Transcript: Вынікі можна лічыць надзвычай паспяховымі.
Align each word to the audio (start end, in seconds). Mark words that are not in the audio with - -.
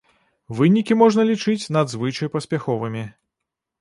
Вынікі 0.59 0.97
можна 1.01 1.25
лічыць 1.31 1.69
надзвычай 1.77 2.33
паспяховымі. 2.37 3.03